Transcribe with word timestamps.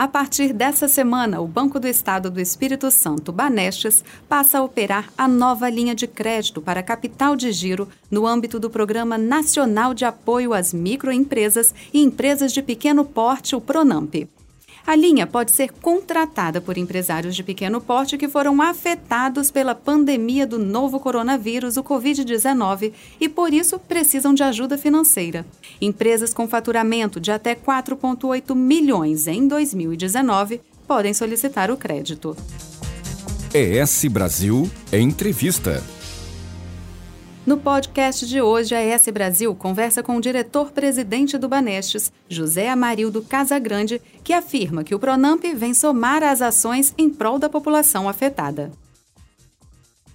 A 0.00 0.08
partir 0.08 0.54
dessa 0.54 0.88
semana, 0.88 1.42
o 1.42 1.46
Banco 1.46 1.78
do 1.78 1.86
Estado 1.86 2.30
do 2.30 2.40
Espírito 2.40 2.90
Santo, 2.90 3.30
Banestes, 3.30 4.02
passa 4.26 4.58
a 4.58 4.62
operar 4.62 5.12
a 5.14 5.28
nova 5.28 5.68
linha 5.68 5.94
de 5.94 6.06
crédito 6.06 6.62
para 6.62 6.82
capital 6.82 7.36
de 7.36 7.52
giro 7.52 7.86
no 8.10 8.26
âmbito 8.26 8.58
do 8.58 8.70
Programa 8.70 9.18
Nacional 9.18 9.92
de 9.92 10.06
Apoio 10.06 10.54
às 10.54 10.72
Microempresas 10.72 11.74
e 11.92 12.00
Empresas 12.00 12.50
de 12.50 12.62
Pequeno 12.62 13.04
Porte, 13.04 13.54
o 13.54 13.60
PRONAMP. 13.60 14.26
A 14.86 14.96
linha 14.96 15.26
pode 15.26 15.50
ser 15.52 15.70
contratada 15.72 16.60
por 16.60 16.76
empresários 16.76 17.36
de 17.36 17.42
pequeno 17.42 17.80
porte 17.80 18.16
que 18.16 18.28
foram 18.28 18.60
afetados 18.60 19.50
pela 19.50 19.74
pandemia 19.74 20.46
do 20.46 20.58
novo 20.58 20.98
coronavírus, 20.98 21.76
o 21.76 21.84
Covid-19, 21.84 22.92
e 23.20 23.28
por 23.28 23.52
isso 23.52 23.78
precisam 23.78 24.34
de 24.34 24.42
ajuda 24.42 24.76
financeira. 24.78 25.46
Empresas 25.80 26.34
com 26.34 26.48
faturamento 26.48 27.20
de 27.20 27.30
até 27.30 27.54
4,8 27.54 28.54
milhões 28.54 29.26
em 29.26 29.46
2019 29.46 30.60
podem 30.86 31.14
solicitar 31.14 31.70
o 31.70 31.76
crédito. 31.76 32.36
ES 33.54 34.04
Brasil 34.06 34.70
Entrevista. 34.92 35.82
No 37.46 37.56
podcast 37.56 38.26
de 38.26 38.42
hoje, 38.42 38.74
a 38.74 38.80
S 38.80 39.10
Brasil 39.10 39.54
conversa 39.54 40.02
com 40.02 40.16
o 40.16 40.20
diretor-presidente 40.20 41.38
do 41.38 41.48
Banestes, 41.48 42.12
José 42.28 42.68
Amarildo 42.68 43.22
Casagrande, 43.22 44.00
que 44.22 44.34
afirma 44.34 44.84
que 44.84 44.94
o 44.94 44.98
Pronamp 44.98 45.42
vem 45.56 45.72
somar 45.72 46.22
as 46.22 46.42
ações 46.42 46.92
em 46.98 47.08
prol 47.08 47.38
da 47.38 47.48
população 47.48 48.06
afetada. 48.06 48.70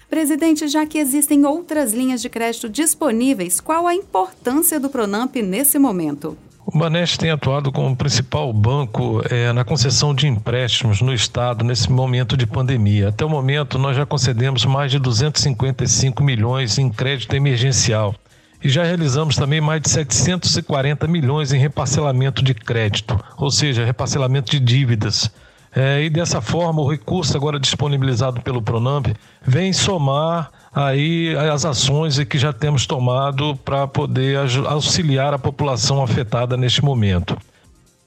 Presidente, 0.07 0.67
já 0.67 0.85
que 0.85 0.99
existem 0.99 1.45
outras 1.45 1.93
linhas 1.93 2.21
de 2.21 2.29
crédito 2.29 2.69
disponíveis, 2.69 3.59
qual 3.59 3.87
a 3.87 3.95
importância 3.95 4.79
do 4.79 4.87
Pronamp 4.87 5.35
nesse 5.37 5.79
momento? 5.79 6.37
O 6.67 6.79
Banestes 6.79 7.19
tem 7.19 7.29
atuado 7.29 7.71
como 7.71 7.95
principal 7.95 8.51
banco 8.51 9.21
é, 9.29 9.53
na 9.53 9.63
concessão 9.63 10.15
de 10.15 10.27
empréstimos 10.27 10.99
no 10.99 11.13
Estado 11.13 11.63
nesse 11.63 11.91
momento 11.91 12.35
de 12.35 12.47
pandemia. 12.47 13.09
Até 13.09 13.23
o 13.23 13.29
momento, 13.29 13.77
nós 13.77 13.95
já 13.95 14.03
concedemos 14.03 14.65
mais 14.65 14.89
de 14.89 14.97
255 14.97 16.23
milhões 16.23 16.79
em 16.79 16.89
crédito 16.89 17.35
emergencial 17.35 18.15
e 18.63 18.67
já 18.67 18.83
realizamos 18.83 19.35
também 19.35 19.61
mais 19.61 19.79
de 19.79 19.91
740 19.91 21.07
milhões 21.07 21.53
em 21.53 21.59
reparcelamento 21.59 22.43
de 22.43 22.55
crédito, 22.55 23.23
ou 23.37 23.51
seja, 23.51 23.85
reparcelamento 23.85 24.51
de 24.51 24.59
dívidas. 24.59 25.29
É, 25.75 26.03
e 26.03 26.09
dessa 26.09 26.39
forma, 26.39 26.81
o 26.81 26.89
recurso 26.89 27.35
agora 27.35 27.59
disponibilizado 27.59 28.41
pelo 28.41 28.61
Pronamp 28.61 29.07
vem 29.41 29.73
somar 29.73 30.49
aí 30.73 31.35
as 31.51 31.65
ações 31.65 32.17
que 32.23 32.37
já 32.37 32.53
temos 32.53 32.85
tomado 32.85 33.57
para 33.57 33.85
poder 33.85 34.39
auxiliar 34.67 35.33
a 35.33 35.39
população 35.39 36.01
afetada 36.01 36.55
neste 36.55 36.81
momento. 36.81 37.37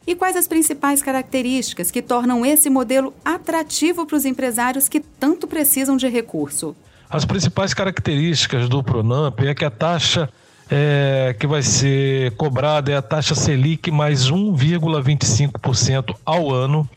E 0.06 0.14
quais 0.14 0.36
as 0.36 0.48
principais 0.48 1.02
características 1.02 1.90
que 1.90 2.00
tornam 2.00 2.46
esse 2.46 2.70
modelo 2.70 3.12
atrativo 3.22 4.06
para 4.06 4.16
os 4.16 4.24
empresários 4.24 4.88
que 4.88 5.00
tanto 5.00 5.46
precisam 5.46 5.98
de 5.98 6.08
recurso? 6.08 6.74
As 7.10 7.26
principais 7.26 7.74
características 7.74 8.70
do 8.70 8.82
Pronamp 8.82 9.38
é 9.40 9.54
que 9.54 9.66
a 9.66 9.70
taxa 9.70 10.30
é, 10.70 11.34
que 11.38 11.46
vai 11.46 11.62
ser 11.62 12.32
cobrada 12.32 12.92
é 12.92 12.96
a 12.96 13.02
taxa 13.02 13.34
Selic 13.34 13.90
mais 13.90 14.30
1,25% 14.30 16.14
ao 16.24 16.50
ano. 16.52 16.88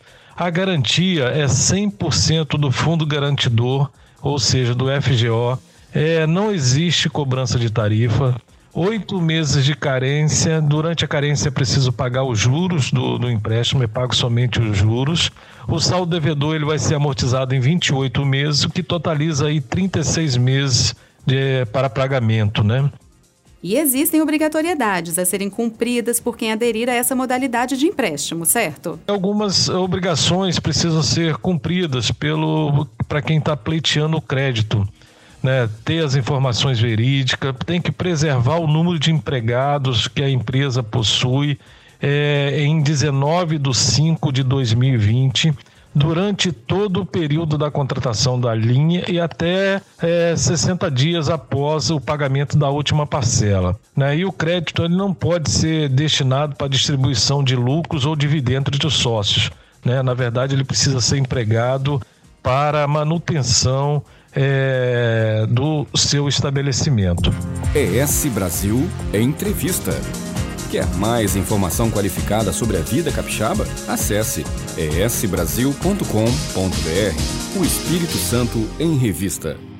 A 0.42 0.50
garantia 0.50 1.26
é 1.26 1.46
100% 1.46 2.58
do 2.58 2.72
fundo 2.72 3.06
garantidor 3.06 3.92
ou 4.24 4.40
seja, 4.40 4.74
do 4.74 4.86
FGO. 5.00 5.62
É, 5.94 6.26
não 6.26 6.52
existe 6.52 7.08
cobrança 7.08 7.60
de 7.60 7.70
tarifa. 7.70 8.36
Oito 8.74 9.22
meses 9.22 9.64
de 9.64 9.76
carência. 9.76 10.60
Durante 10.60 11.06
a 11.06 11.08
carência 11.08 11.50
é 11.50 11.52
preciso 11.52 11.94
pagar 11.94 12.24
os 12.24 12.40
juros 12.40 12.92
do, 12.92 13.20
do 13.20 13.30
empréstimo, 13.30 13.84
é 13.84 13.88
pago 13.88 14.16
somente 14.16 14.60
os 14.60 14.76
juros. 14.76 15.30
O 15.68 15.80
saldo 15.80 16.10
devedor 16.10 16.56
ele 16.56 16.66
vai 16.66 16.80
ser 16.80 16.96
amortizado 16.96 17.54
em 17.54 17.60
28 17.60 18.26
meses, 18.26 18.64
o 18.64 18.70
que 18.72 18.82
totaliza 18.82 19.46
aí 19.46 19.62
36 19.62 20.38
meses 20.38 20.96
de, 21.24 21.68
para 21.68 21.88
pagamento, 21.88 22.64
né? 22.64 22.90
E 23.64 23.76
existem 23.76 24.22
obrigatoriedades 24.22 25.20
a 25.20 25.26
serem 25.26 25.50
cumpridas 25.50 26.20
por 26.20 26.36
quem 26.36 26.52
aderir 26.52 26.90
a 26.90 26.94
essa 26.94 27.16
modalidade 27.16 27.78
de 27.78 27.86
empréstimo, 27.86 28.44
certo? 28.46 29.00
Algumas 29.08 29.70
obrigações 29.70 30.60
precisam 30.60 31.04
ser 31.04 31.38
cumpridas 31.38 32.10
pelo 32.10 32.88
para 33.08 33.22
quem 33.22 33.38
está 33.38 33.56
pleiteando 33.56 34.18
o 34.18 34.22
crédito. 34.22 34.88
Né, 35.44 35.68
ter 35.84 36.06
as 36.06 36.14
informações 36.14 36.80
verídicas, 36.80 37.56
tem 37.66 37.82
que 37.82 37.92
preservar 37.92 38.58
o 38.58 38.68
número 38.68 39.00
de 39.00 39.12
empregados 39.12 40.08
que 40.08 40.22
a 40.22 40.30
empresa 40.30 40.84
possui. 40.84 41.58
É, 42.00 42.62
em 42.64 42.82
19 42.82 43.58
de 43.58 43.76
5 43.76 44.32
de 44.32 44.44
2020, 44.44 45.54
durante 45.94 46.52
todo 46.52 47.02
o 47.02 47.06
período 47.06 47.58
da 47.58 47.70
contratação 47.70 48.40
da 48.40 48.56
linha 48.56 49.04
e 49.08 49.20
até 49.20 49.82
é, 50.02 50.36
60 50.36 50.90
dias 50.90 51.30
após 51.30 51.90
o 51.90 52.00
pagamento 52.00 52.58
da 52.58 52.70
última 52.70 53.06
parcela. 53.06 53.78
Né? 53.96 54.18
E 54.18 54.26
o 54.26 54.32
crédito 54.32 54.84
ele 54.84 54.96
não 54.96 55.14
pode 55.14 55.50
ser 55.50 55.90
destinado 55.90 56.56
para 56.56 56.68
distribuição 56.68 57.44
de 57.44 57.56
lucros 57.56 58.06
ou 58.06 58.16
dividendos 58.16 58.80
dos 58.80 58.96
sócios. 58.96 59.52
Né? 59.84 60.02
Na 60.02 60.14
verdade, 60.14 60.56
ele 60.56 60.64
precisa 60.64 61.02
ser 61.02 61.18
empregado 61.18 62.02
para 62.42 62.88
manutenção 62.88 64.04
é, 64.34 65.46
do 65.50 65.86
seu 65.96 66.28
estabelecimento. 66.28 67.34
ES 67.76 68.26
Brasil 68.34 68.90
Entrevista. 69.14 69.92
Quer 70.72 70.88
mais 70.96 71.36
informação 71.36 71.92
qualificada 71.92 72.54
sobre 72.54 72.78
a 72.78 72.80
vida 72.80 73.12
capixaba? 73.12 73.68
Acesse 73.90 74.46
esbrasil.com.br. 74.78 77.60
O 77.60 77.66
Espírito 77.66 78.18
Santo 78.18 78.66
em 78.80 78.96
Revista. 78.96 79.71